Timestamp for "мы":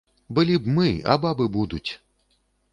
0.77-0.87